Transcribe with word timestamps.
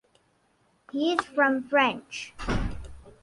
He’s 0.91 1.23
from 1.27 1.61
France. 1.69 2.31